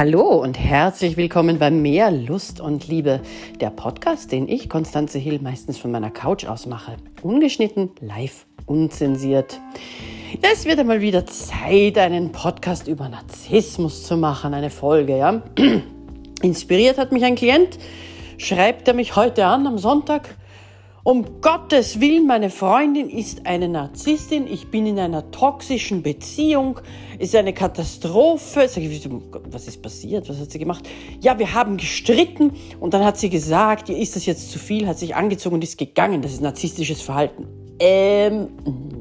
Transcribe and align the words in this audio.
Hallo 0.00 0.40
und 0.40 0.58
herzlich 0.58 1.18
willkommen 1.18 1.58
bei 1.58 1.70
Mehr 1.70 2.10
Lust 2.10 2.58
und 2.58 2.88
Liebe, 2.88 3.20
der 3.60 3.68
Podcast, 3.68 4.32
den 4.32 4.48
ich, 4.48 4.70
Konstanze 4.70 5.18
Hill, 5.18 5.40
meistens 5.42 5.76
von 5.76 5.90
meiner 5.90 6.10
Couch 6.10 6.46
aus 6.46 6.64
mache. 6.64 6.96
Ungeschnitten, 7.20 7.90
live, 8.00 8.46
unzensiert. 8.64 9.60
Es 10.40 10.64
wird 10.64 10.78
einmal 10.78 11.02
wieder 11.02 11.26
Zeit, 11.26 11.98
einen 11.98 12.32
Podcast 12.32 12.88
über 12.88 13.10
Narzissmus 13.10 14.04
zu 14.06 14.16
machen, 14.16 14.54
eine 14.54 14.70
Folge, 14.70 15.18
ja. 15.18 15.42
Inspiriert 16.42 16.96
hat 16.96 17.12
mich 17.12 17.24
ein 17.24 17.34
Klient, 17.34 17.78
schreibt 18.38 18.88
er 18.88 18.94
mich 18.94 19.16
heute 19.16 19.44
an 19.44 19.66
am 19.66 19.76
Sonntag 19.76 20.34
um 21.10 21.40
Gottes 21.40 22.00
Willen, 22.00 22.28
meine 22.28 22.50
Freundin 22.50 23.10
ist 23.10 23.44
eine 23.44 23.68
Narzisstin, 23.68 24.46
ich 24.46 24.68
bin 24.68 24.86
in 24.86 24.96
einer 24.96 25.32
toxischen 25.32 26.04
Beziehung, 26.04 26.78
ist 27.18 27.34
eine 27.34 27.52
Katastrophe. 27.52 28.68
Sag 28.68 28.84
ich, 28.84 29.10
was 29.50 29.66
ist 29.66 29.82
passiert? 29.82 30.28
Was 30.28 30.38
hat 30.38 30.52
sie 30.52 30.60
gemacht? 30.60 30.88
Ja, 31.20 31.36
wir 31.40 31.52
haben 31.52 31.78
gestritten 31.78 32.52
und 32.78 32.94
dann 32.94 33.04
hat 33.04 33.18
sie 33.18 33.28
gesagt, 33.28 33.88
ihr 33.88 33.98
ist 33.98 34.14
das 34.14 34.24
jetzt 34.24 34.52
zu 34.52 34.60
viel, 34.60 34.86
hat 34.86 35.00
sich 35.00 35.16
angezogen 35.16 35.56
und 35.56 35.64
ist 35.64 35.78
gegangen. 35.78 36.22
Das 36.22 36.32
ist 36.32 36.42
narzisstisches 36.42 37.02
Verhalten. 37.02 37.48
Ähm, 37.80 38.50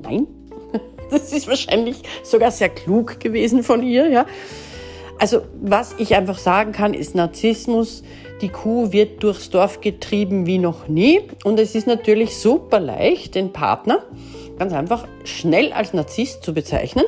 nein. 0.02 0.26
Das 1.12 1.34
ist 1.34 1.48
wahrscheinlich 1.48 2.03
sogar 2.23 2.52
sehr 2.52 2.70
klug 2.70 3.20
gewesen 3.20 3.64
von 3.64 3.81
ihr, 3.81 4.09
ja. 4.09 4.26
Also, 5.20 5.41
was 5.62 5.96
ich 5.98 6.16
einfach 6.16 6.38
sagen 6.38 6.72
kann, 6.72 6.94
ist 6.94 7.14
Narzissmus 7.14 8.04
die 8.41 8.50
Kuh 8.50 8.91
wird 8.91 9.22
durchs 9.23 9.50
Dorf 9.50 9.82
getrieben 9.82 10.45
wie 10.45 10.59
noch 10.59 10.88
nie. 10.88 11.22
Und 11.44 11.59
es 11.59 11.76
ist 11.76 11.88
natürlich 11.88 12.38
super 12.38 12.80
leicht, 12.80 13.36
den 13.36 13.52
Partner 13.52 14.04
ganz 14.58 14.73
einfach 14.73 15.08
schnell 15.23 15.72
als 15.72 15.94
Narzisst 15.94 16.44
zu 16.44 16.54
bezeichnen, 16.54 17.05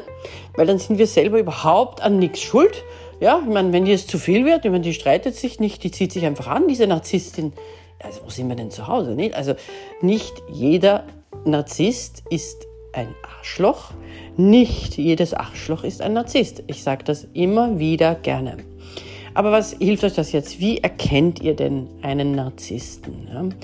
weil 0.56 0.68
dann 0.68 0.80
sind 0.80 0.98
wir 0.98 1.08
selber 1.08 1.38
überhaupt 1.38 2.02
an 2.02 2.18
nichts 2.18 2.40
schuld. 2.42 2.84
Ja, 3.20 3.42
ich 3.46 3.54
meine, 3.54 3.74
wenn 3.74 3.84
die 3.84 3.92
es 3.92 4.08
zu 4.08 4.18
viel 4.18 4.46
wird, 4.46 4.64
ich 4.64 4.72
meine, 4.72 4.84
die 4.84 4.94
streitet 4.94 5.36
sich 5.36 5.60
nicht, 5.60 5.84
die 5.84 5.92
zieht 5.92 6.14
sich 6.14 6.26
einfach 6.26 6.48
an, 6.48 6.70
diese 6.70 6.88
Narzisstin. 6.88 7.52
Also, 8.02 8.22
wo 8.24 8.30
sind 8.30 8.48
wir 8.48 8.56
denn 8.56 8.72
zu 8.72 8.88
Hause? 8.88 9.12
Nicht? 9.12 9.36
Also, 9.36 9.56
nicht 10.02 10.34
jeder 10.50 11.04
Narzisst 11.44 12.24
ist 12.30 12.66
ein 12.94 13.08
Arschloch. 13.38 13.92
Nicht 14.38 14.98
jedes 14.98 15.34
Arschloch 15.34 15.84
ist 15.84 16.02
ein 16.02 16.14
Narzisst. 16.14 16.64
Ich 16.68 16.84
sage 16.84 17.04
das 17.04 17.28
immer 17.34 17.80
wieder 17.80 18.16
gerne. 18.16 18.58
Aber 19.34 19.52
was 19.52 19.74
hilft 19.74 20.04
euch 20.04 20.14
das 20.14 20.32
jetzt? 20.32 20.60
Wie 20.60 20.80
erkennt 20.80 21.42
ihr 21.42 21.56
denn 21.56 21.88
einen 22.02 22.36
Narzissten? 22.36 23.56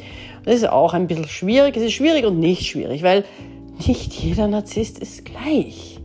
Das 0.46 0.56
ist 0.56 0.70
auch 0.70 0.94
ein 0.94 1.08
bisschen 1.08 1.28
schwierig. 1.28 1.76
Es 1.76 1.84
ist 1.84 1.94
schwierig 1.94 2.26
und 2.26 2.40
nicht 2.40 2.66
schwierig, 2.66 3.04
weil 3.04 3.26
nicht 3.86 4.14
jeder 4.14 4.48
Narzisst 4.48 5.00
ist 5.00 5.26
gleich. 5.26 6.00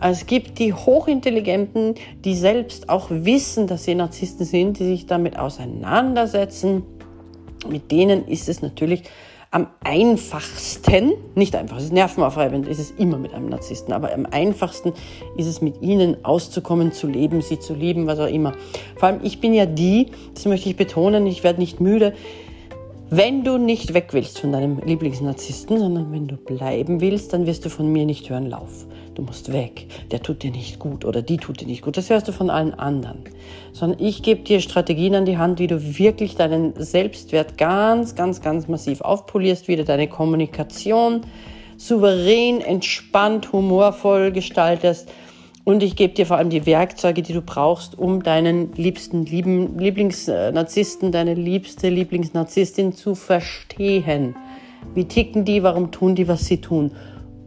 Es 0.00 0.26
gibt 0.26 0.58
die 0.58 0.72
Hochintelligenten, 0.72 1.94
die 2.24 2.34
selbst 2.34 2.88
auch 2.88 3.06
wissen, 3.10 3.66
dass 3.66 3.84
sie 3.84 3.94
Narzissten 3.94 4.46
sind, 4.46 4.78
die 4.78 4.84
sich 4.84 5.06
damit 5.06 5.38
auseinandersetzen. 5.38 6.82
Mit 7.68 7.90
denen 7.90 8.26
ist 8.28 8.48
es 8.48 8.62
natürlich 8.62 9.02
am 9.50 9.68
einfachsten, 9.82 11.12
nicht 11.34 11.56
einfach, 11.56 11.78
es 11.78 11.84
ist 11.84 11.92
nervenaufreibend, 11.92 12.68
ist 12.68 12.78
es 12.78 12.90
immer 12.90 13.16
mit 13.16 13.32
einem 13.32 13.48
Narzissten, 13.48 13.94
aber 13.94 14.12
am 14.12 14.26
einfachsten 14.26 14.92
ist 15.38 15.46
es 15.46 15.62
mit 15.62 15.80
ihnen 15.80 16.22
auszukommen, 16.24 16.92
zu 16.92 17.06
leben, 17.06 17.40
sie 17.40 17.58
zu 17.58 17.72
lieben, 17.72 18.06
was 18.06 18.18
auch 18.18 18.26
immer. 18.26 18.52
Vor 18.96 19.08
allem, 19.08 19.20
ich 19.22 19.40
bin 19.40 19.54
ja 19.54 19.64
die, 19.64 20.08
das 20.34 20.44
möchte 20.44 20.68
ich 20.68 20.76
betonen, 20.76 21.26
ich 21.26 21.44
werde 21.44 21.60
nicht 21.60 21.80
müde, 21.80 22.12
wenn 23.10 23.42
du 23.42 23.56
nicht 23.56 23.94
weg 23.94 24.08
willst 24.12 24.38
von 24.38 24.52
deinem 24.52 24.80
Lieblingsnarzissten, 24.80 25.78
sondern 25.78 26.12
wenn 26.12 26.28
du 26.28 26.36
bleiben 26.36 27.00
willst, 27.00 27.32
dann 27.32 27.46
wirst 27.46 27.64
du 27.64 27.70
von 27.70 27.90
mir 27.90 28.04
nicht 28.04 28.28
hören, 28.28 28.50
lauf. 28.50 28.86
Du 29.18 29.24
musst 29.24 29.52
weg. 29.52 29.88
Der 30.12 30.22
tut 30.22 30.44
dir 30.44 30.52
nicht 30.52 30.78
gut 30.78 31.04
oder 31.04 31.22
die 31.22 31.38
tut 31.38 31.60
dir 31.60 31.66
nicht 31.66 31.82
gut. 31.82 31.96
Das 31.96 32.08
hörst 32.08 32.28
du 32.28 32.32
von 32.32 32.50
allen 32.50 32.72
anderen. 32.72 33.18
Sondern 33.72 33.98
ich 33.98 34.22
gebe 34.22 34.42
dir 34.42 34.60
Strategien 34.60 35.16
an 35.16 35.24
die 35.24 35.38
Hand, 35.38 35.58
wie 35.58 35.66
du 35.66 35.98
wirklich 35.98 36.36
deinen 36.36 36.72
Selbstwert 36.80 37.58
ganz, 37.58 38.14
ganz, 38.14 38.40
ganz 38.42 38.68
massiv 38.68 39.00
aufpolierst, 39.00 39.66
wie 39.66 39.74
du 39.74 39.82
deine 39.82 40.06
Kommunikation 40.06 41.22
souverän, 41.76 42.60
entspannt, 42.60 43.52
humorvoll 43.52 44.30
gestaltest 44.30 45.10
und 45.64 45.82
ich 45.82 45.96
gebe 45.96 46.14
dir 46.14 46.24
vor 46.24 46.36
allem 46.36 46.50
die 46.50 46.64
Werkzeuge, 46.64 47.22
die 47.22 47.32
du 47.32 47.42
brauchst, 47.42 47.98
um 47.98 48.22
deinen 48.22 48.72
liebsten 48.74 49.26
lieben 49.26 49.80
Lieblingsnarzissten, 49.80 51.10
deine 51.10 51.34
liebste 51.34 51.88
Lieblingsnarzisstin 51.88 52.92
zu 52.92 53.16
verstehen. 53.16 54.36
Wie 54.94 55.06
ticken 55.06 55.44
die? 55.44 55.64
Warum 55.64 55.90
tun 55.90 56.14
die, 56.14 56.28
was 56.28 56.46
sie 56.46 56.60
tun? 56.60 56.92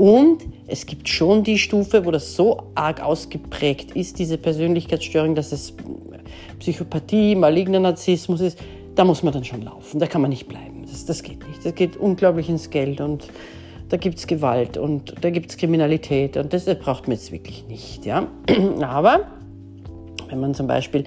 Und 0.02 0.48
es 0.66 0.88
gibt 0.88 1.08
schon 1.10 1.44
die 1.44 1.60
Stufe, 1.60 2.04
wo 2.08 2.10
das 2.10 2.36
so 2.36 2.64
arg 2.74 3.04
ausgeprägt 3.04 3.92
ist, 3.92 4.18
diese 4.18 4.40
Persönlichkeitsstörung, 4.40 5.36
dass 5.36 5.52
es 5.52 5.76
Psychopathie, 6.58 7.36
maligner 7.36 7.80
Narzissmus 7.80 8.42
ist. 8.42 8.58
Da 8.96 9.06
muss 9.06 9.22
man 9.22 9.32
dann 9.32 9.44
schon 9.44 9.62
laufen. 9.62 10.00
Da 10.00 10.08
kann 10.08 10.22
man 10.22 10.32
nicht 10.32 10.48
bleiben. 10.48 10.88
Das, 10.90 11.06
das 11.06 11.22
geht 11.22 11.48
nicht. 11.48 11.64
Das 11.64 11.76
geht 11.76 11.98
unglaublich 11.98 12.50
ins 12.50 12.72
Geld 12.72 13.00
und 13.00 13.28
da 13.90 13.98
gibt 13.98 14.18
es 14.18 14.26
Gewalt 14.26 14.76
und 14.76 15.14
da 15.22 15.30
gibt 15.30 15.52
es 15.52 15.58
Kriminalität 15.58 16.36
und 16.36 16.52
das 16.52 16.66
braucht 16.80 17.08
man 17.08 17.16
jetzt 17.16 17.32
wirklich 17.32 17.68
nicht. 17.68 18.04
Ja? 18.04 18.26
Aber 18.82 19.28
wenn 20.32 20.40
man 20.40 20.56
zum 20.56 20.66
Beispiel 20.66 21.04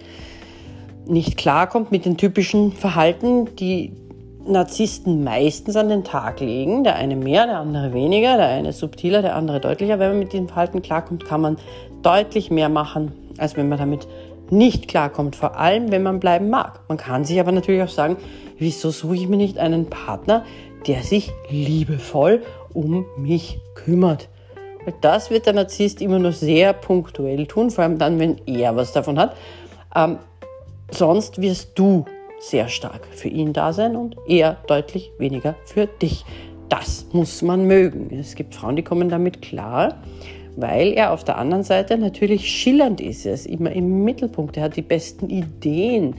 nicht 1.04 1.37
klarkommt 1.37 1.91
mit 1.91 2.04
den 2.04 2.16
typischen 2.16 2.71
Verhalten, 2.71 3.56
die 3.56 3.91
Narzissten 4.47 5.25
meistens 5.25 5.77
an 5.77 5.88
den 5.88 6.05
Tag 6.05 6.41
legen, 6.41 6.84
der 6.84 6.97
eine 6.97 7.16
mehr, 7.16 7.47
der 7.47 7.59
andere 7.59 7.93
weniger, 7.93 8.37
der 8.37 8.49
eine 8.49 8.72
subtiler, 8.72 9.22
der 9.22 9.37
andere 9.37 9.60
deutlicher. 9.60 9.99
Wenn 9.99 10.10
man 10.10 10.19
mit 10.19 10.32
diesem 10.32 10.49
Verhalten 10.49 10.82
klarkommt, 10.82 11.25
kann 11.25 11.41
man 11.41 11.56
deutlich 12.03 12.50
mehr 12.50 12.69
machen, 12.69 13.12
als 13.38 13.56
wenn 13.56 13.69
man 13.69 13.78
damit 13.78 14.06
nicht 14.50 14.88
klarkommt, 14.88 15.37
vor 15.37 15.56
allem 15.56 15.91
wenn 15.91 16.03
man 16.03 16.21
bleiben 16.21 16.50
mag. 16.50 16.81
Man 16.88 16.99
kann 16.99 17.25
sich 17.25 17.41
aber 17.41 17.53
natürlich 17.53 17.83
auch 17.83 17.88
sagen, 17.88 18.16
wieso 18.59 18.91
suche 18.91 19.16
ich 19.16 19.28
mir 19.28 19.37
nicht 19.37 19.59
einen 19.59 19.88
Partner, 19.88 20.44
der 20.87 21.03
sich 21.03 21.33
liebevoll 21.49 22.43
um 22.75 23.06
mich 23.16 23.59
kümmert. 23.75 24.28
Weil 24.84 24.94
das 25.00 25.31
wird 25.31 25.47
der 25.47 25.54
Narzisst 25.54 26.03
immer 26.03 26.19
nur 26.19 26.33
sehr 26.33 26.75
punktuell 26.75 27.47
tun, 27.47 27.71
vor 27.71 27.84
allem 27.84 27.99
dann, 27.99 28.19
wenn 28.19 28.37
er 28.47 28.77
was 28.77 28.93
davon 28.93 29.19
hat. 29.19 29.34
Ähm, 29.97 30.19
sonst 30.91 31.41
wirst 31.41 31.78
du 31.78 32.04
sehr 32.49 32.69
stark 32.69 33.06
für 33.10 33.28
ihn 33.28 33.53
da 33.53 33.72
sein 33.72 33.97
und 33.97 34.16
er 34.27 34.59
deutlich 34.66 35.12
weniger 35.19 35.55
für 35.65 35.87
dich. 35.87 36.25
Das 36.69 37.06
muss 37.12 37.43
man 37.43 37.66
mögen. 37.66 38.16
Es 38.19 38.34
gibt 38.34 38.55
Frauen, 38.55 38.77
die 38.77 38.82
kommen 38.82 39.09
damit 39.09 39.43
klar, 39.43 40.03
weil 40.56 40.93
er 40.93 41.12
auf 41.12 41.25
der 41.25 41.38
anderen 41.38 41.62
Seite 41.62 41.97
natürlich 41.97 42.49
schillernd 42.49 43.00
ist. 43.00 43.27
Er 43.27 43.34
ist 43.34 43.47
immer 43.47 43.72
im 43.72 44.04
Mittelpunkt. 44.04 44.56
Er 44.56 44.65
hat 44.65 44.77
die 44.77 44.83
besten 44.83 45.31
Ideen. 45.31 46.16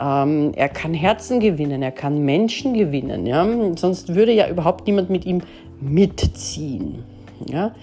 Ähm, 0.00 0.52
er 0.54 0.68
kann 0.68 0.94
Herzen 0.94 1.40
gewinnen, 1.40 1.82
er 1.82 1.92
kann 1.92 2.24
Menschen 2.24 2.74
gewinnen. 2.74 3.26
Ja? 3.26 3.46
Sonst 3.76 4.14
würde 4.14 4.32
ja 4.32 4.48
überhaupt 4.48 4.86
niemand 4.86 5.10
mit 5.10 5.26
ihm 5.26 5.42
mitziehen. 5.80 7.04
Ja? 7.48 7.74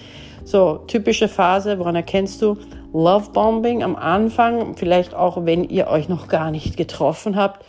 So, 0.44 0.80
typische 0.88 1.28
Phase, 1.28 1.78
woran 1.80 1.96
erkennst 1.96 2.42
du? 2.42 2.58
Lovebombing 2.94 3.84
am 3.84 3.96
Anfang, 3.96 4.76
vielleicht 4.76 5.14
auch 5.14 5.46
wenn 5.46 5.64
ihr 5.64 5.88
euch 5.88 6.10
noch 6.10 6.28
gar 6.28 6.52
nicht 6.52 6.76
getroffen 6.76 7.36
habt, 7.36 7.64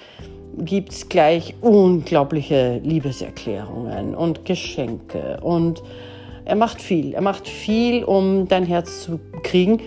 gibt 0.56 0.92
es 0.92 1.08
gleich 1.08 1.54
unglaubliche 1.60 2.81
Liebeserklärungen 2.82 4.14
und 4.14 4.44
Geschenke. 4.44 5.38
Und 5.42 5.82
er 6.44 6.56
macht 6.56 6.81
viel. 6.81 7.14
Er 7.14 7.22
macht 7.22 7.48
viel, 7.48 8.03
um 8.04 8.48
dein 8.48 8.64
Herz 8.64 9.03
zu 9.03 9.20
kriegen. 9.42 9.81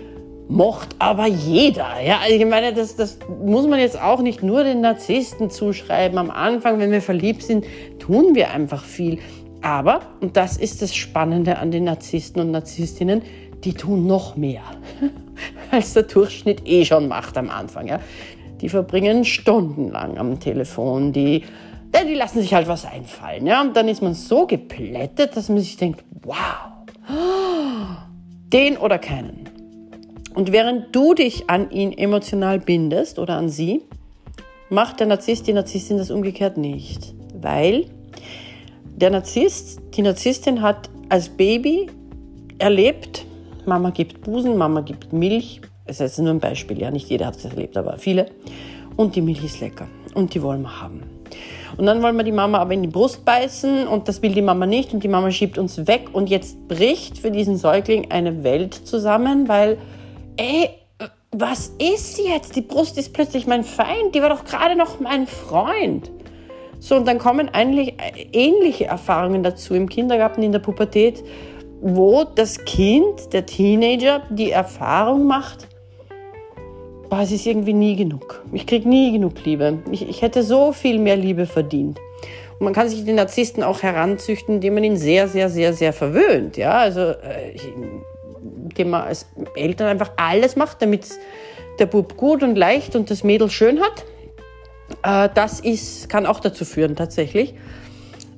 Mocht 0.49 0.95
aber 0.99 1.25
jeder. 1.25 2.01
Ja, 2.05 2.19
also 2.23 2.35
ich 2.35 2.45
meine, 2.45 2.73
das, 2.73 2.95
das 2.95 3.17
muss 3.43 3.67
man 3.67 3.79
jetzt 3.79 3.99
auch 3.99 4.21
nicht 4.21 4.43
nur 4.43 4.63
den 4.63 4.81
Narzissten 4.81 5.49
zuschreiben. 5.49 6.17
Am 6.17 6.29
Anfang, 6.29 6.79
wenn 6.79 6.91
wir 6.91 7.01
verliebt 7.01 7.43
sind, 7.43 7.65
tun 7.99 8.35
wir 8.35 8.51
einfach 8.51 8.83
viel. 8.83 9.19
Aber, 9.61 10.01
und 10.19 10.35
das 10.35 10.57
ist 10.57 10.81
das 10.81 10.93
Spannende 10.93 11.57
an 11.57 11.71
den 11.71 11.85
Narzissten 11.85 12.41
und 12.41 12.51
Narzisstinnen, 12.51 13.21
die 13.63 13.73
tun 13.73 14.07
noch 14.07 14.35
mehr, 14.35 14.61
als 15.71 15.93
der 15.93 16.03
Durchschnitt 16.03 16.61
eh 16.65 16.85
schon 16.85 17.07
macht 17.07 17.37
am 17.37 17.49
Anfang. 17.49 17.87
Ja. 17.87 17.99
Die 18.61 18.69
verbringen 18.69 19.25
stundenlang 19.25 20.17
am 20.17 20.39
Telefon, 20.39 21.11
die, 21.11 21.43
die 22.07 22.13
lassen 22.13 22.41
sich 22.41 22.53
halt 22.53 22.67
was 22.67 22.85
einfallen. 22.85 23.45
Ja. 23.45 23.61
Und 23.61 23.75
dann 23.75 23.87
ist 23.87 24.01
man 24.01 24.13
so 24.13 24.47
geplättet, 24.47 25.35
dass 25.35 25.49
man 25.49 25.59
sich 25.59 25.77
denkt, 25.77 26.03
wow, 26.23 26.73
den 28.51 28.77
oder 28.77 28.99
keinen. 28.99 29.49
Und 30.33 30.51
während 30.51 30.95
du 30.95 31.13
dich 31.13 31.49
an 31.49 31.69
ihn 31.71 31.91
emotional 31.91 32.59
bindest 32.59 33.19
oder 33.19 33.37
an 33.37 33.49
sie, 33.49 33.81
macht 34.69 34.99
der 34.99 35.07
Narzisst, 35.07 35.47
die 35.47 35.53
Narzisstin 35.53 35.97
das 35.97 36.09
umgekehrt 36.09 36.57
nicht. 36.57 37.13
Weil 37.39 37.85
der 38.95 39.11
Narzisst, 39.11 39.79
die 39.95 40.01
Narzisstin 40.01 40.61
hat 40.61 40.89
als 41.09 41.29
Baby 41.29 41.87
erlebt, 42.57 43.25
Mama 43.67 43.89
gibt 43.89 44.21
Busen, 44.21 44.57
Mama 44.57 44.81
gibt 44.81 45.13
Milch. 45.13 45.61
Das 45.85 45.99
ist 45.99 46.19
nur 46.19 46.31
ein 46.31 46.39
Beispiel, 46.39 46.79
ja, 46.79 46.91
nicht 46.91 47.09
jeder 47.09 47.27
hat 47.27 47.35
es 47.35 47.45
erlebt, 47.45 47.77
aber 47.77 47.97
viele. 47.97 48.27
Und 48.95 49.15
die 49.15 49.21
Milch 49.21 49.43
ist 49.43 49.59
lecker 49.59 49.87
und 50.13 50.33
die 50.33 50.41
wollen 50.41 50.61
wir 50.61 50.81
haben. 50.81 51.03
Und 51.77 51.85
dann 51.85 52.01
wollen 52.03 52.15
wir 52.15 52.23
die 52.23 52.31
Mama 52.31 52.59
aber 52.59 52.73
in 52.73 52.83
die 52.83 52.87
Brust 52.87 53.25
beißen 53.25 53.87
und 53.87 54.07
das 54.07 54.21
will 54.21 54.33
die 54.33 54.41
Mama 54.41 54.65
nicht 54.65 54.93
und 54.93 55.03
die 55.03 55.07
Mama 55.07 55.31
schiebt 55.31 55.57
uns 55.57 55.87
weg 55.87 56.09
und 56.13 56.29
jetzt 56.29 56.67
bricht 56.67 57.17
für 57.17 57.31
diesen 57.31 57.57
Säugling 57.57 58.11
eine 58.11 58.43
Welt 58.43 58.73
zusammen, 58.73 59.47
weil, 59.47 59.77
ey, 60.37 60.69
was 61.31 61.73
ist 61.79 62.19
jetzt? 62.19 62.55
Die 62.55 62.61
Brust 62.61 62.97
ist 62.97 63.13
plötzlich 63.13 63.47
mein 63.47 63.63
Feind, 63.63 64.13
die 64.13 64.21
war 64.21 64.29
doch 64.29 64.45
gerade 64.45 64.75
noch 64.75 64.99
mein 64.99 65.25
Freund. 65.25 66.11
So, 66.79 66.95
und 66.95 67.07
dann 67.07 67.17
kommen 67.17 67.49
eigentlich 67.49 67.95
ähnliche 68.33 68.85
Erfahrungen 68.85 69.41
dazu 69.41 69.73
im 69.73 69.89
Kindergarten, 69.89 70.43
in 70.43 70.51
der 70.51 70.59
Pubertät, 70.59 71.23
wo 71.85 72.23
das 72.23 72.63
Kind, 72.63 73.33
der 73.33 73.45
Teenager, 73.45 74.21
die 74.29 74.51
Erfahrung 74.51 75.27
macht, 75.27 75.67
es 77.21 77.31
ist 77.31 77.45
irgendwie 77.45 77.73
nie 77.73 77.95
genug. 77.95 78.43
Ich 78.53 78.65
kriege 78.65 78.87
nie 78.89 79.11
genug 79.11 79.43
Liebe. 79.45 79.79
Ich, 79.91 80.07
ich 80.07 80.21
hätte 80.21 80.41
so 80.41 80.71
viel 80.71 80.97
mehr 80.97 81.15
Liebe 81.15 81.45
verdient. 81.45 81.99
Und 82.53 82.61
man 82.61 82.73
kann 82.73 82.89
sich 82.89 83.03
den 83.05 83.15
Narzissten 83.15 83.61
auch 83.61 83.83
heranzüchten, 83.83 84.55
indem 84.55 84.75
man 84.75 84.83
ihn 84.83 84.97
sehr, 84.97 85.27
sehr, 85.27 85.49
sehr, 85.49 85.73
sehr 85.73 85.93
verwöhnt. 85.93 86.57
Ja, 86.57 86.71
also 86.71 87.01
äh, 87.01 87.55
indem 88.63 88.91
man 88.91 89.03
als 89.03 89.27
Eltern 89.55 89.87
einfach 89.87 90.11
alles 90.15 90.55
macht, 90.55 90.81
damit 90.81 91.07
der 91.79 91.85
Bub 91.85 92.17
gut 92.17 92.41
und 92.41 92.55
leicht 92.55 92.95
und 92.95 93.11
das 93.11 93.23
Mädel 93.23 93.49
schön 93.49 93.79
hat. 93.81 94.05
Äh, 95.03 95.33
das 95.35 95.59
ist, 95.59 96.09
kann 96.09 96.25
auch 96.25 96.39
dazu 96.39 96.65
führen 96.65 96.95
tatsächlich. 96.95 97.53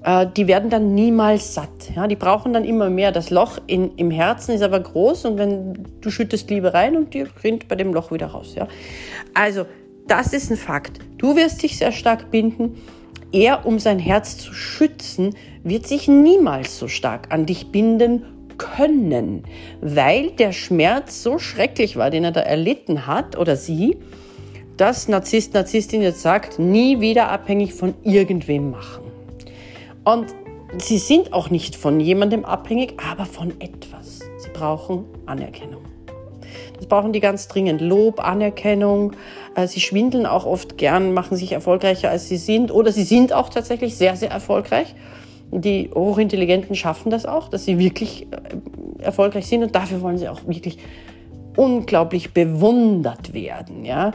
Äh, 0.05 0.27
die 0.37 0.47
werden 0.47 0.69
dann 0.69 0.93
niemals 0.93 1.53
satt. 1.55 1.91
Ja? 1.95 2.07
Die 2.07 2.15
brauchen 2.15 2.53
dann 2.53 2.63
immer 2.63 2.89
mehr. 2.89 3.11
Das 3.11 3.31
Loch 3.31 3.57
in, 3.67 3.95
im 3.97 4.11
Herzen 4.11 4.53
ist 4.53 4.61
aber 4.61 4.79
groß 4.79 5.25
und 5.25 5.37
wenn 5.37 5.73
du 5.99 6.09
schüttest 6.11 6.49
Liebe 6.49 6.73
rein 6.73 6.95
und 6.95 7.13
die 7.13 7.25
rinnt 7.43 7.67
bei 7.67 7.75
dem 7.75 7.93
Loch 7.93 8.11
wieder 8.11 8.27
raus. 8.27 8.53
Ja? 8.55 8.67
Also, 9.33 9.65
das 10.07 10.33
ist 10.33 10.51
ein 10.51 10.57
Fakt. 10.57 10.99
Du 11.17 11.35
wirst 11.35 11.63
dich 11.63 11.77
sehr 11.77 11.91
stark 11.91 12.29
binden. 12.29 12.77
Er, 13.31 13.65
um 13.65 13.79
sein 13.79 13.97
Herz 13.97 14.37
zu 14.37 14.53
schützen, 14.53 15.35
wird 15.63 15.87
sich 15.87 16.07
niemals 16.07 16.77
so 16.77 16.87
stark 16.87 17.33
an 17.33 17.47
dich 17.47 17.71
binden 17.71 18.23
können, 18.57 19.43
weil 19.81 20.31
der 20.31 20.53
Schmerz 20.53 21.23
so 21.23 21.39
schrecklich 21.39 21.97
war, 21.97 22.11
den 22.11 22.23
er 22.23 22.31
da 22.31 22.41
erlitten 22.41 23.07
hat 23.07 23.37
oder 23.37 23.57
sie, 23.57 23.97
dass 24.77 25.07
Narzisst, 25.07 25.53
Narzisstin 25.53 26.01
jetzt 26.01 26.21
sagt, 26.21 26.59
nie 26.59 27.01
wieder 27.01 27.29
abhängig 27.29 27.73
von 27.73 27.95
irgendwem 28.03 28.71
machen. 28.71 29.04
Und 30.05 30.27
sie 30.77 30.97
sind 30.97 31.33
auch 31.33 31.49
nicht 31.49 31.75
von 31.75 31.99
jemandem 31.99 32.45
abhängig, 32.45 32.93
aber 33.11 33.25
von 33.25 33.59
etwas. 33.59 34.19
Sie 34.37 34.49
brauchen 34.53 35.05
Anerkennung. 35.25 35.81
Das 36.77 36.85
brauchen 36.87 37.13
die 37.13 37.19
ganz 37.19 37.47
dringend. 37.47 37.81
Lob, 37.81 38.19
Anerkennung. 38.19 39.13
Äh, 39.55 39.67
sie 39.67 39.79
schwindeln 39.79 40.25
auch 40.25 40.45
oft 40.45 40.77
gern, 40.77 41.13
machen 41.13 41.37
sich 41.37 41.51
erfolgreicher 41.51 42.09
als 42.09 42.27
sie 42.29 42.37
sind 42.37 42.71
oder 42.71 42.91
sie 42.91 43.03
sind 43.03 43.33
auch 43.33 43.49
tatsächlich 43.49 43.95
sehr, 43.95 44.15
sehr 44.15 44.31
erfolgreich. 44.31 44.95
Die 45.51 45.89
Hochintelligenten 45.93 46.75
schaffen 46.75 47.09
das 47.09 47.25
auch, 47.25 47.49
dass 47.49 47.65
sie 47.65 47.79
wirklich 47.79 48.27
äh, 48.31 49.03
erfolgreich 49.03 49.47
sind 49.47 49.63
und 49.63 49.75
dafür 49.75 50.01
wollen 50.01 50.17
sie 50.17 50.27
auch 50.27 50.45
wirklich 50.45 50.77
unglaublich 51.55 52.33
bewundert 52.33 53.33
werden. 53.33 53.85
Ja? 53.85 54.11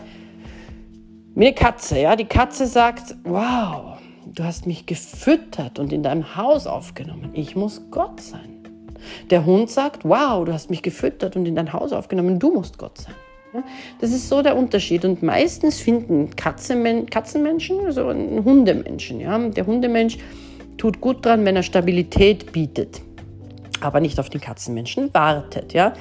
Wie 1.34 1.46
eine 1.46 1.54
Katze, 1.54 1.98
ja. 1.98 2.16
Die 2.16 2.26
Katze 2.26 2.66
sagt, 2.66 3.14
wow, 3.24 3.99
du 4.34 4.44
hast 4.44 4.66
mich 4.66 4.86
gefüttert 4.86 5.78
und 5.78 5.92
in 5.92 6.02
deinem 6.02 6.36
Haus 6.36 6.66
aufgenommen. 6.66 7.30
Ich 7.32 7.56
muss 7.56 7.82
Gott 7.90 8.20
sein. 8.20 8.60
Der 9.30 9.44
Hund 9.46 9.70
sagt, 9.70 10.04
wow, 10.04 10.44
du 10.44 10.52
hast 10.52 10.70
mich 10.70 10.82
gefüttert 10.82 11.36
und 11.36 11.46
in 11.46 11.54
dein 11.54 11.72
Haus 11.72 11.92
aufgenommen. 11.92 12.38
Du 12.38 12.52
musst 12.52 12.78
Gott 12.78 12.98
sein. 12.98 13.14
Das 14.00 14.12
ist 14.12 14.28
so 14.28 14.42
der 14.42 14.56
Unterschied. 14.56 15.04
Und 15.04 15.22
meistens 15.22 15.80
finden 15.80 16.36
Katzenmen 16.36 17.06
Katzenmenschen, 17.06 17.80
also 17.84 18.08
Hundemenschen. 18.08 19.20
Ja. 19.20 19.38
Der 19.38 19.66
Hundemensch 19.66 20.18
tut 20.76 21.00
gut 21.00 21.24
dran, 21.24 21.44
wenn 21.44 21.56
er 21.56 21.62
Stabilität 21.62 22.52
bietet, 22.52 23.00
aber 23.80 24.00
nicht 24.00 24.20
auf 24.20 24.30
den 24.30 24.40
Katzenmenschen 24.40 25.12
wartet. 25.12 25.72
Ja. 25.72 25.94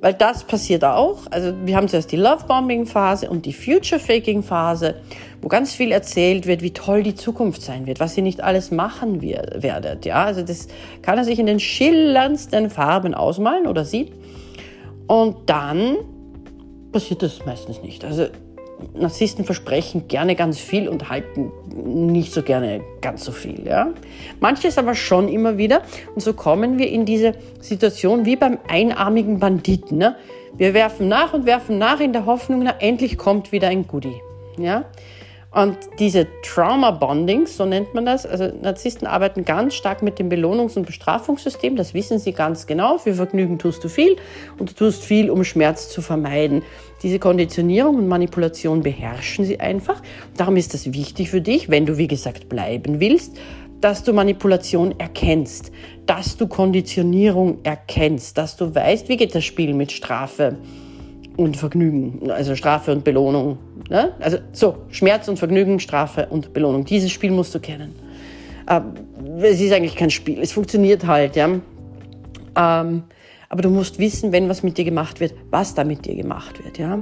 Weil 0.00 0.14
das 0.14 0.44
passiert 0.44 0.84
auch. 0.84 1.20
Also 1.30 1.54
wir 1.64 1.74
haben 1.76 1.88
zuerst 1.88 2.12
die 2.12 2.16
Love-Bombing-Phase 2.16 3.30
und 3.30 3.46
die 3.46 3.52
Future-Faking-Phase, 3.52 4.96
wo 5.46 5.48
ganz 5.48 5.72
viel 5.72 5.92
erzählt 5.92 6.48
wird, 6.48 6.60
wie 6.60 6.72
toll 6.72 7.04
die 7.04 7.14
Zukunft 7.14 7.62
sein 7.62 7.86
wird, 7.86 8.00
was 8.00 8.16
ihr 8.16 8.24
nicht 8.24 8.42
alles 8.42 8.72
machen 8.72 9.22
werdet. 9.22 10.04
Ja, 10.04 10.24
also 10.24 10.42
das 10.42 10.66
kann 11.02 11.18
er 11.18 11.24
sich 11.24 11.38
in 11.38 11.46
den 11.46 11.60
schillerndsten 11.60 12.68
Farben 12.68 13.14
ausmalen 13.14 13.68
oder 13.68 13.84
sie. 13.84 14.10
Und 15.06 15.36
dann 15.46 15.98
passiert 16.90 17.22
das 17.22 17.46
meistens 17.46 17.80
nicht. 17.80 18.04
Also 18.04 18.26
Narzissten 18.94 19.44
versprechen 19.44 20.08
gerne 20.08 20.34
ganz 20.34 20.58
viel 20.58 20.88
und 20.88 21.10
halten 21.10 21.52
nicht 21.76 22.32
so 22.32 22.42
gerne 22.42 22.80
ganz 23.00 23.24
so 23.24 23.30
viel. 23.30 23.64
Ja? 23.64 23.92
Manches 24.40 24.78
aber 24.78 24.96
schon 24.96 25.28
immer 25.28 25.58
wieder. 25.58 25.82
Und 26.16 26.22
so 26.22 26.32
kommen 26.32 26.76
wir 26.76 26.90
in 26.90 27.04
diese 27.04 27.34
Situation 27.60 28.26
wie 28.26 28.34
beim 28.34 28.58
einarmigen 28.66 29.38
Banditen. 29.38 29.98
Ne? 29.98 30.16
Wir 30.56 30.74
werfen 30.74 31.06
nach 31.06 31.34
und 31.34 31.46
werfen 31.46 31.78
nach 31.78 32.00
in 32.00 32.12
der 32.12 32.26
Hoffnung, 32.26 32.64
na, 32.64 32.74
endlich 32.80 33.16
kommt 33.16 33.52
wieder 33.52 33.68
ein 33.68 33.86
Goodie. 33.86 34.20
Ja? 34.58 34.86
Und 35.56 35.78
diese 35.98 36.26
Trauma 36.42 36.90
Bondings, 36.90 37.56
so 37.56 37.64
nennt 37.64 37.94
man 37.94 38.04
das, 38.04 38.26
also 38.26 38.52
Narzissten 38.60 39.06
arbeiten 39.06 39.46
ganz 39.46 39.72
stark 39.72 40.02
mit 40.02 40.18
dem 40.18 40.28
Belohnungs- 40.28 40.76
und 40.76 40.84
Bestrafungssystem, 40.84 41.76
das 41.76 41.94
wissen 41.94 42.18
sie 42.18 42.32
ganz 42.32 42.66
genau. 42.66 42.98
Für 42.98 43.14
Vergnügen 43.14 43.58
tust 43.58 43.82
du 43.82 43.88
viel 43.88 44.16
und 44.58 44.68
du 44.68 44.74
tust 44.74 45.02
viel, 45.02 45.30
um 45.30 45.44
Schmerz 45.44 45.88
zu 45.88 46.02
vermeiden. 46.02 46.62
Diese 47.02 47.18
Konditionierung 47.18 47.96
und 47.96 48.06
Manipulation 48.06 48.82
beherrschen 48.82 49.46
sie 49.46 49.58
einfach. 49.58 50.02
Darum 50.36 50.56
ist 50.56 50.74
das 50.74 50.92
wichtig 50.92 51.30
für 51.30 51.40
dich, 51.40 51.70
wenn 51.70 51.86
du, 51.86 51.96
wie 51.96 52.06
gesagt, 52.06 52.50
bleiben 52.50 53.00
willst, 53.00 53.38
dass 53.80 54.04
du 54.04 54.12
Manipulation 54.12 54.94
erkennst, 55.00 55.72
dass 56.04 56.36
du 56.36 56.48
Konditionierung 56.48 57.60
erkennst, 57.62 58.36
dass 58.36 58.58
du 58.58 58.74
weißt, 58.74 59.08
wie 59.08 59.16
geht 59.16 59.34
das 59.34 59.46
Spiel 59.46 59.72
mit 59.72 59.90
Strafe 59.90 60.58
und 61.36 61.56
Vergnügen, 61.56 62.30
also 62.30 62.56
Strafe 62.56 62.92
und 62.92 63.04
Belohnung. 63.04 63.58
Ne? 63.90 64.12
Also 64.20 64.38
so, 64.52 64.78
Schmerz 64.88 65.28
und 65.28 65.38
Vergnügen, 65.38 65.80
Strafe 65.80 66.26
und 66.30 66.52
Belohnung. 66.52 66.84
Dieses 66.84 67.10
Spiel 67.12 67.30
musst 67.30 67.54
du 67.54 67.60
kennen. 67.60 67.94
Ähm, 68.68 68.94
es 69.42 69.60
ist 69.60 69.72
eigentlich 69.72 69.96
kein 69.96 70.10
Spiel, 70.10 70.40
es 70.40 70.52
funktioniert 70.52 71.06
halt, 71.06 71.36
ja. 71.36 71.46
Ähm, 71.46 73.02
aber 73.48 73.62
du 73.62 73.70
musst 73.70 73.98
wissen, 73.98 74.32
wenn 74.32 74.48
was 74.48 74.62
mit 74.62 74.76
dir 74.76 74.84
gemacht 74.84 75.20
wird, 75.20 75.34
was 75.50 75.74
da 75.74 75.84
mit 75.84 76.06
dir 76.06 76.16
gemacht 76.16 76.64
wird, 76.64 76.78
ja. 76.78 76.98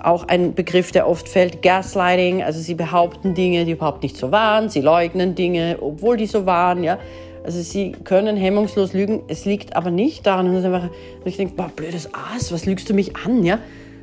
Auch 0.00 0.28
ein 0.28 0.54
Begriff, 0.54 0.92
der 0.92 1.08
oft 1.08 1.28
fällt, 1.28 1.62
Gaslighting, 1.62 2.42
also 2.42 2.60
sie 2.60 2.74
behaupten 2.74 3.34
Dinge, 3.34 3.64
die 3.64 3.72
überhaupt 3.72 4.02
nicht 4.02 4.16
so 4.16 4.30
waren, 4.30 4.68
sie 4.68 4.80
leugnen 4.82 5.34
Dinge, 5.34 5.78
obwohl 5.80 6.16
die 6.16 6.26
so 6.26 6.46
waren, 6.46 6.84
ja. 6.84 6.98
Also 7.46 7.62
sie 7.62 7.92
können 7.92 8.36
hemmungslos 8.36 8.92
lügen, 8.92 9.22
es 9.28 9.44
liegt 9.44 9.76
aber 9.76 9.92
nicht 9.92 10.26
daran, 10.26 10.52
dass 10.52 10.64
einfach, 10.64 10.90
ich 11.24 11.36
denke, 11.36 11.54
boah, 11.54 11.68
blödes 11.68 12.12
Aas, 12.12 12.50
was 12.50 12.66
lügst 12.66 12.90
du 12.90 12.92
mich 12.92 13.14
an, 13.14 13.44
ja? 13.44 13.60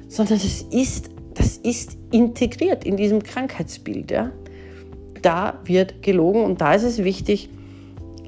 Sondern 0.08 0.38
das 0.38 0.62
ist, 0.62 1.10
das 1.34 1.58
ist 1.58 1.98
integriert 2.12 2.86
in 2.86 2.96
diesem 2.96 3.22
Krankheitsbild, 3.22 4.12
ja? 4.12 4.32
Da 5.22 5.60
wird 5.66 6.02
gelogen 6.02 6.46
und 6.46 6.62
da 6.62 6.74
ist 6.74 6.84
es 6.84 7.04
wichtig, 7.04 7.50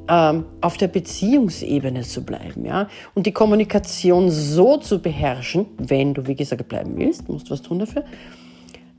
ähm, 0.09 0.43
auf 0.59 0.75
der 0.75 0.89
Beziehungsebene 0.89 2.01
zu 2.01 2.25
bleiben, 2.25 2.65
ja? 2.65 2.89
Und 3.13 3.25
die 3.25 3.31
Kommunikation 3.31 4.29
so 4.29 4.75
zu 4.75 5.01
beherrschen, 5.01 5.65
wenn 5.77 6.13
du, 6.13 6.27
wie 6.27 6.35
gesagt, 6.35 6.67
bleiben 6.67 6.97
willst, 6.97 7.29
musst 7.29 7.47
du 7.47 7.51
was 7.51 7.61
tun 7.61 7.79
dafür, 7.79 8.03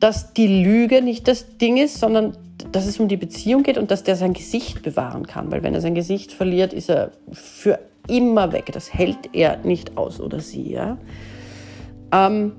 dass 0.00 0.32
die 0.32 0.62
Lüge 0.62 1.02
nicht 1.02 1.28
das 1.28 1.58
Ding 1.58 1.76
ist, 1.76 2.00
sondern 2.00 2.38
dass 2.72 2.86
es 2.86 2.98
um 2.98 3.08
die 3.08 3.16
Beziehung 3.16 3.62
geht 3.62 3.78
und 3.78 3.90
dass 3.90 4.02
der 4.02 4.16
sein 4.16 4.32
Gesicht 4.32 4.82
bewahren 4.82 5.26
kann. 5.26 5.50
Weil 5.50 5.62
wenn 5.62 5.74
er 5.74 5.80
sein 5.80 5.94
Gesicht 5.94 6.32
verliert, 6.32 6.72
ist 6.72 6.88
er 6.88 7.12
für 7.32 7.78
immer 8.08 8.52
weg. 8.52 8.70
Das 8.72 8.92
hält 8.92 9.34
er 9.34 9.58
nicht 9.58 9.96
aus 9.96 10.20
oder 10.20 10.40
sie. 10.40 10.70
Ja, 10.72 10.98
ähm, 12.12 12.52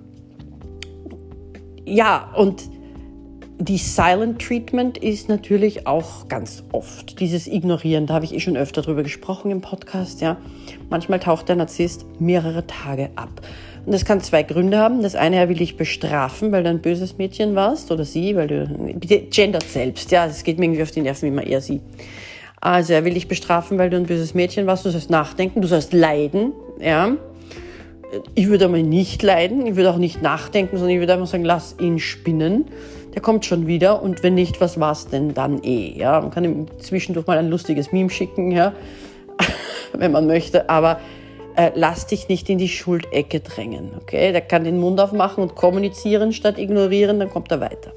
ja 1.85 2.31
und 2.35 2.69
die 3.59 3.77
Silent 3.77 4.39
Treatment 4.39 4.99
ist 4.99 5.29
natürlich 5.29 5.87
auch 5.87 6.27
ganz 6.27 6.63
oft 6.71 7.19
dieses 7.19 7.47
Ignorieren. 7.47 8.05
Da 8.05 8.13
habe 8.13 8.25
ich 8.25 8.33
eh 8.33 8.39
schon 8.39 8.55
öfter 8.55 8.83
drüber 8.83 9.01
gesprochen 9.01 9.49
im 9.49 9.61
Podcast. 9.61 10.21
Ja, 10.21 10.37
manchmal 10.89 11.19
taucht 11.19 11.49
der 11.49 11.55
Narzisst 11.55 12.05
mehrere 12.19 12.67
Tage 12.67 13.09
ab. 13.15 13.41
Und 13.87 13.93
das 13.93 14.03
kann 14.03 14.19
zwei 14.19 14.43
Gründe 14.43 14.79
haben. 14.79 15.01
Das 15.01 15.15
eine, 15.15 15.37
er 15.37 15.47
will 15.47 15.55
dich 15.55 15.77
bestrafen, 15.77 16.51
weil 16.51 16.61
du 16.61 16.69
ein 16.69 16.81
böses 16.81 17.17
Mädchen 17.17 17.55
warst 17.55 17.89
oder 17.89 18.03
sie, 18.03 18.35
weil 18.35 18.47
du, 18.49 18.65
bitte 18.99 19.21
gendert 19.21 19.63
selbst, 19.63 20.11
ja, 20.11 20.27
das 20.27 20.43
geht 20.43 20.59
mir 20.59 20.65
irgendwie 20.65 20.83
auf 20.83 20.91
die 20.91 20.99
Nerven, 20.99 21.29
immer 21.29 21.47
eher 21.47 21.61
sie. 21.61 21.79
Also 22.59 22.91
er 22.91 23.05
will 23.05 23.13
dich 23.13 23.29
bestrafen, 23.29 23.77
weil 23.77 23.89
du 23.89 23.95
ein 23.95 24.05
böses 24.05 24.33
Mädchen 24.33 24.67
warst, 24.67 24.83
du 24.83 24.89
sollst 24.89 25.09
nachdenken, 25.09 25.61
du 25.61 25.69
sollst 25.69 25.93
leiden, 25.93 26.51
ja. 26.81 27.15
Ich 28.35 28.49
würde 28.49 28.65
aber 28.65 28.77
nicht 28.79 29.23
leiden, 29.23 29.65
ich 29.65 29.77
würde 29.77 29.89
auch 29.91 29.97
nicht 29.97 30.21
nachdenken, 30.21 30.75
sondern 30.75 30.93
ich 30.93 30.99
würde 30.99 31.13
einfach 31.13 31.27
sagen, 31.27 31.45
lass 31.45 31.77
ihn 31.79 31.99
spinnen. 31.99 32.65
Der 33.13 33.21
kommt 33.21 33.45
schon 33.45 33.67
wieder 33.67 34.03
und 34.03 34.21
wenn 34.21 34.35
nicht, 34.35 34.59
was 34.59 34.81
war's 34.81 35.07
denn 35.07 35.33
dann 35.33 35.63
eh, 35.63 35.97
ja. 35.97 36.19
Man 36.19 36.31
kann 36.31 36.43
ihm 36.43 36.65
zwischendurch 36.79 37.25
mal 37.25 37.37
ein 37.37 37.47
lustiges 37.47 37.93
Meme 37.93 38.09
schicken, 38.09 38.51
ja, 38.51 38.73
wenn 39.93 40.11
man 40.11 40.27
möchte, 40.27 40.69
aber 40.69 40.99
äh, 41.57 41.71
lass 41.75 42.07
dich 42.07 42.29
nicht 42.29 42.49
in 42.49 42.57
die 42.57 42.69
Schuldecke 42.69 43.41
drängen. 43.41 43.91
Okay? 44.01 44.31
Der 44.31 44.41
kann 44.41 44.63
den 44.63 44.79
Mund 44.79 44.99
aufmachen 44.99 45.43
und 45.43 45.55
kommunizieren 45.55 46.31
statt 46.31 46.57
ignorieren, 46.57 47.19
dann 47.19 47.29
kommt 47.29 47.51
er 47.51 47.59
weiter. 47.59 47.91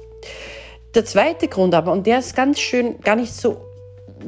Der 0.93 1.05
zweite 1.05 1.47
Grund 1.47 1.73
aber, 1.73 1.93
und 1.93 2.05
der 2.05 2.19
ist 2.19 2.35
ganz 2.35 2.59
schön, 2.59 2.99
gar 2.99 3.15
nicht 3.15 3.33
so 3.33 3.61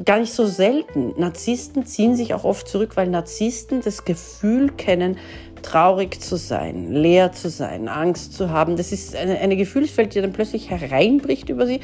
gar 0.04 0.18
nicht 0.18 0.32
so 0.32 0.44
selten. 0.46 1.14
Narzissten 1.16 1.86
ziehen 1.86 2.16
sich 2.16 2.34
auch 2.34 2.42
oft 2.42 2.66
zurück, 2.66 2.96
weil 2.96 3.08
Narzissten 3.08 3.80
das 3.80 4.04
Gefühl 4.04 4.72
kennen, 4.72 5.18
traurig 5.62 6.20
zu 6.20 6.36
sein, 6.36 6.90
leer 6.90 7.30
zu 7.30 7.48
sein, 7.48 7.88
Angst 7.88 8.34
zu 8.34 8.50
haben. 8.50 8.76
Das 8.76 8.90
ist 8.90 9.14
eine, 9.14 9.38
eine 9.38 9.56
Gefühlswelt, 9.56 10.14
die 10.14 10.20
dann 10.20 10.32
plötzlich 10.32 10.68
hereinbricht 10.68 11.48
über 11.48 11.66
sie. 11.66 11.78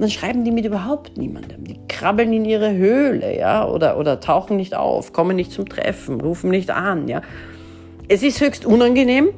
Dann 0.00 0.08
schreiben 0.08 0.44
die 0.44 0.50
mit 0.50 0.64
überhaupt 0.64 1.18
niemandem. 1.18 1.64
Die 1.64 1.78
krabbeln 1.86 2.32
in 2.32 2.46
ihre 2.46 2.72
Höhle, 2.72 3.38
ja, 3.38 3.68
oder, 3.68 3.98
oder 3.98 4.18
tauchen 4.18 4.56
nicht 4.56 4.74
auf, 4.74 5.12
kommen 5.12 5.36
nicht 5.36 5.52
zum 5.52 5.68
Treffen, 5.68 6.22
rufen 6.22 6.48
nicht 6.48 6.70
an, 6.70 7.06
ja. 7.06 7.20
Es 8.08 8.22
ist 8.22 8.40
höchst 8.40 8.64
unangenehm, 8.64 9.28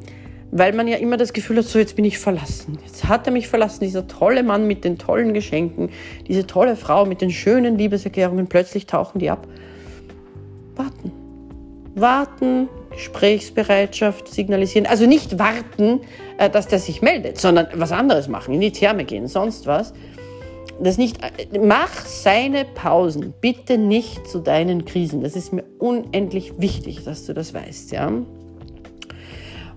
weil 0.53 0.73
man 0.73 0.87
ja 0.87 0.99
immer 0.99 1.17
das 1.17 1.33
Gefühl 1.33 1.57
hat, 1.59 1.65
so 1.65 1.81
jetzt 1.81 1.97
bin 1.97 2.05
ich 2.05 2.17
verlassen. 2.19 2.79
Jetzt 2.87 3.09
hat 3.09 3.27
er 3.27 3.33
mich 3.33 3.49
verlassen, 3.49 3.83
dieser 3.83 4.07
tolle 4.07 4.45
Mann 4.45 4.69
mit 4.69 4.85
den 4.85 4.99
tollen 4.99 5.35
Geschenken, 5.35 5.91
diese 6.29 6.47
tolle 6.47 6.77
Frau 6.77 7.07
mit 7.07 7.23
den 7.23 7.31
schönen 7.31 7.77
Liebeserklärungen, 7.77 8.47
plötzlich 8.47 8.87
tauchen 8.87 9.19
die 9.19 9.31
ab. 9.31 9.49
Warten. 10.77 11.11
Warten, 11.97 12.69
Gesprächsbereitschaft 12.91 14.29
signalisieren. 14.29 14.87
Also 14.87 15.07
nicht 15.07 15.41
warten, 15.41 16.01
äh, 16.39 16.49
dass 16.49 16.69
der 16.69 16.79
sich 16.79 17.03
meldet, 17.03 17.39
sondern 17.39 17.67
was 17.75 17.91
anderes 17.91 18.29
machen, 18.29 18.55
in 18.55 18.61
die 18.61 18.71
Therme 18.73 19.05
gehen, 19.05 19.27
sonst 19.27 19.67
was. 19.67 19.93
Das 20.83 20.99
nicht, 20.99 21.19
mach 21.61 21.93
seine 22.05 22.65
Pausen, 22.65 23.35
bitte 23.41 23.79
nicht 23.79 24.27
zu 24.27 24.41
deinen 24.41 24.85
Krisen. 24.85 25.23
Das 25.23 25.37
ist 25.37 25.53
mir 25.53 25.63
unendlich 25.79 26.55
wichtig, 26.59 27.05
dass 27.05 27.25
du 27.25 27.35
das 27.35 27.55
weißt, 27.55 27.93
ja. 27.93 28.11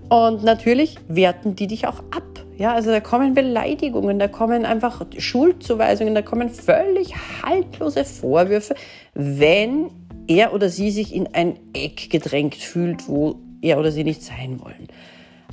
Und 0.08 0.44
natürlich 0.44 0.96
werten 1.06 1.54
die 1.54 1.68
dich 1.68 1.86
auch 1.86 2.00
ab. 2.10 2.24
Ja, 2.58 2.72
also 2.72 2.90
da 2.90 3.00
kommen 3.00 3.34
Beleidigungen, 3.34 4.18
da 4.18 4.28
kommen 4.28 4.64
einfach 4.64 5.04
Schuldzuweisungen, 5.16 6.14
da 6.14 6.22
kommen 6.22 6.48
völlig 6.48 7.14
haltlose 7.42 8.04
Vorwürfe, 8.04 8.74
wenn 9.14 9.90
er 10.26 10.54
oder 10.54 10.70
sie 10.70 10.90
sich 10.90 11.14
in 11.14 11.28
ein 11.34 11.58
Eck 11.72 12.10
gedrängt 12.10 12.56
fühlt, 12.56 13.08
wo 13.08 13.36
er 13.60 13.78
oder 13.78 13.92
sie 13.92 14.04
nicht 14.04 14.22
sein 14.22 14.60
wollen. 14.60 14.88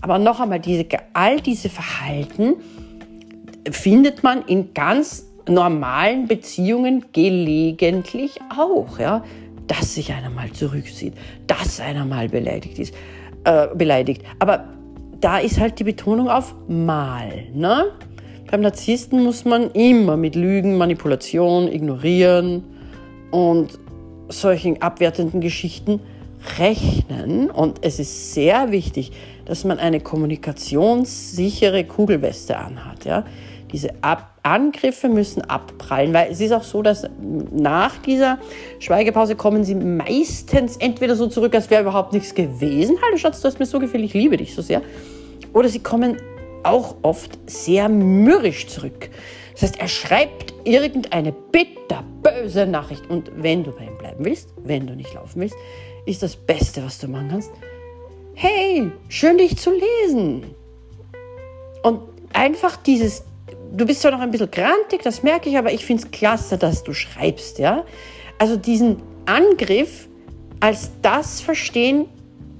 Aber 0.01 0.17
noch 0.17 0.39
einmal, 0.39 0.59
diese, 0.59 0.85
all 1.13 1.41
diese 1.41 1.69
Verhalten 1.69 2.55
findet 3.69 4.23
man 4.23 4.43
in 4.45 4.73
ganz 4.73 5.32
normalen 5.47 6.27
Beziehungen 6.27 7.05
gelegentlich 7.13 8.39
auch, 8.57 8.99
ja, 8.99 9.23
dass 9.67 9.95
sich 9.95 10.13
einer 10.13 10.29
mal 10.29 10.51
zurückzieht, 10.51 11.13
dass 11.47 11.79
einer 11.79 12.05
mal 12.05 12.29
beleidigt 12.29 12.79
ist, 12.79 12.93
äh, 13.43 13.67
beleidigt. 13.75 14.23
Aber 14.39 14.65
da 15.19 15.37
ist 15.37 15.59
halt 15.59 15.79
die 15.79 15.85
Betonung 15.85 16.29
auf 16.29 16.53
mal, 16.67 17.45
ne? 17.53 17.91
Beim 18.51 18.61
Narzissten 18.61 19.23
muss 19.23 19.45
man 19.45 19.71
immer 19.71 20.15
mit 20.15 20.35
Lügen, 20.35 20.77
Manipulation, 20.77 21.67
Ignorieren 21.67 22.63
und 23.31 23.79
solchen 24.29 24.81
abwertenden 24.81 25.41
Geschichten 25.41 26.01
rechnen. 26.59 27.49
Und 27.49 27.79
es 27.81 27.99
ist 27.99 28.33
sehr 28.33 28.71
wichtig, 28.71 29.11
dass 29.45 29.63
man 29.63 29.79
eine 29.79 30.01
kommunikationssichere 30.01 31.83
Kugelweste 31.85 32.57
anhat. 32.57 33.05
Ja? 33.05 33.25
Diese 33.73 33.89
Ab 34.01 34.33
Angriffe 34.43 35.09
müssen 35.09 35.41
abprallen, 35.41 36.13
weil 36.13 36.31
es 36.31 36.39
ist 36.39 36.51
auch 36.51 36.63
so, 36.63 36.81
dass 36.81 37.07
nach 37.51 37.97
dieser 37.99 38.37
Schweigepause 38.79 39.35
kommen 39.35 39.63
sie 39.63 39.73
meistens 39.73 40.77
entweder 40.77 41.15
so 41.15 41.27
zurück, 41.27 41.55
als 41.55 41.69
wäre 41.69 41.81
überhaupt 41.81 42.13
nichts 42.13 42.35
gewesen. 42.35 42.97
Hallo 43.03 43.17
Schatz, 43.17 43.41
du 43.41 43.47
hast 43.47 43.59
mir 43.59 43.65
so 43.65 43.79
gefehlt, 43.79 44.03
ich 44.03 44.13
liebe 44.13 44.37
dich 44.37 44.53
so 44.53 44.61
sehr. 44.61 44.81
Oder 45.53 45.69
sie 45.69 45.79
kommen 45.79 46.17
auch 46.63 46.95
oft 47.01 47.39
sehr 47.47 47.89
mürrisch 47.89 48.67
zurück. 48.67 49.09
Das 49.53 49.63
heißt, 49.63 49.79
er 49.79 49.87
schreibt 49.87 50.53
irgendeine 50.65 51.31
bitterböse 51.31 52.65
Nachricht. 52.65 53.09
Und 53.09 53.31
wenn 53.35 53.63
du 53.63 53.71
bei 53.71 53.85
ihm 53.85 53.97
bleiben 53.97 54.25
willst, 54.25 54.49
wenn 54.63 54.87
du 54.87 54.95
nicht 54.95 55.13
laufen 55.13 55.41
willst, 55.41 55.55
ist 56.05 56.21
das 56.21 56.35
Beste, 56.35 56.83
was 56.83 56.99
du 56.99 57.07
machen 57.07 57.29
kannst. 57.29 57.51
Hey, 58.33 58.91
schön 59.09 59.37
dich 59.37 59.57
zu 59.57 59.71
lesen. 59.71 60.43
Und 61.83 62.01
einfach 62.33 62.77
dieses, 62.77 63.23
du 63.73 63.85
bist 63.85 64.01
zwar 64.01 64.11
noch 64.11 64.19
ein 64.19 64.31
bisschen 64.31 64.51
grantig, 64.51 65.01
das 65.03 65.23
merke 65.23 65.49
ich, 65.49 65.57
aber 65.57 65.73
ich 65.73 65.85
finde 65.85 66.03
es 66.03 66.11
klasse, 66.11 66.57
dass 66.57 66.83
du 66.83 66.93
schreibst, 66.93 67.59
ja. 67.59 67.83
Also 68.37 68.55
diesen 68.55 68.97
Angriff 69.25 70.07
als 70.59 70.91
das 71.01 71.41
verstehen, 71.41 72.05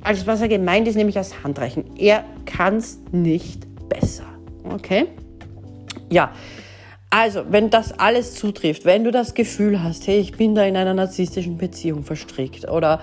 als 0.03 0.27
was 0.27 0.41
er 0.41 0.49
gemeint 0.49 0.87
ist, 0.87 0.95
nämlich 0.95 1.17
als 1.17 1.43
Handreichen. 1.43 1.85
Er 1.97 2.25
kann 2.45 2.77
es 2.77 2.99
nicht 3.11 3.65
besser. 3.87 4.25
Okay? 4.69 5.05
Ja, 6.09 6.33
also, 7.09 7.43
wenn 7.49 7.69
das 7.69 7.97
alles 7.99 8.33
zutrifft, 8.33 8.85
wenn 8.85 9.03
du 9.03 9.11
das 9.11 9.35
Gefühl 9.35 9.83
hast, 9.83 10.07
hey, 10.07 10.19
ich 10.19 10.31
bin 10.31 10.55
da 10.55 10.65
in 10.65 10.75
einer 10.75 10.95
narzisstischen 10.95 11.59
Beziehung 11.59 12.03
verstrickt 12.03 12.67
oder 12.67 13.01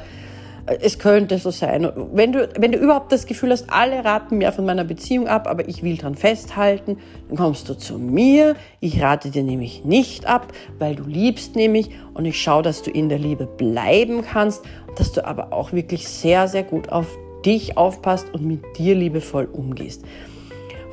es 0.66 0.98
könnte 0.98 1.38
so 1.38 1.50
sein. 1.50 1.90
Wenn 2.12 2.32
du, 2.32 2.48
wenn 2.58 2.72
du 2.72 2.78
überhaupt 2.78 3.12
das 3.12 3.26
Gefühl 3.26 3.50
hast, 3.50 3.70
alle 3.70 4.04
raten 4.04 4.38
mir 4.38 4.52
von 4.52 4.64
meiner 4.64 4.84
Beziehung 4.84 5.28
ab, 5.28 5.46
aber 5.48 5.68
ich 5.68 5.82
will 5.82 5.96
dran 5.96 6.14
festhalten, 6.14 6.98
dann 7.28 7.36
kommst 7.36 7.68
du 7.68 7.74
zu 7.74 7.98
mir. 7.98 8.56
Ich 8.80 9.02
rate 9.02 9.30
dir 9.30 9.42
nämlich 9.42 9.84
nicht 9.84 10.26
ab, 10.26 10.52
weil 10.78 10.94
du 10.94 11.04
liebst 11.04 11.56
nämlich 11.56 11.90
und 12.14 12.24
ich 12.24 12.40
schaue, 12.40 12.62
dass 12.62 12.82
du 12.82 12.90
in 12.90 13.08
der 13.08 13.18
Liebe 13.18 13.46
bleiben 13.46 14.22
kannst, 14.22 14.64
dass 14.96 15.12
du 15.12 15.26
aber 15.26 15.52
auch 15.52 15.72
wirklich 15.72 16.08
sehr, 16.08 16.48
sehr 16.48 16.62
gut 16.62 16.90
auf 16.90 17.06
dich 17.44 17.76
aufpasst 17.76 18.32
und 18.32 18.44
mit 18.44 18.60
dir 18.78 18.94
liebevoll 18.94 19.48
umgehst. 19.50 20.04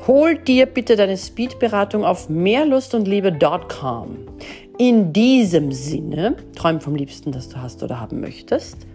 Hol 0.06 0.38
dir 0.38 0.64
bitte 0.66 0.96
deine 0.96 1.18
Speedberatung 1.18 2.04
auf 2.04 2.30
mehrlustundliebe.com. 2.30 4.16
In 4.78 5.12
diesem 5.12 5.72
Sinne, 5.72 6.36
träum 6.56 6.80
vom 6.80 6.94
Liebsten, 6.94 7.32
das 7.32 7.48
du 7.48 7.60
hast 7.60 7.82
oder 7.82 8.00
haben 8.00 8.20
möchtest. 8.20 8.86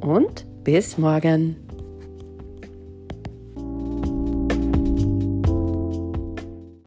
Und 0.00 0.46
bis 0.64 0.98
morgen. 0.98 1.56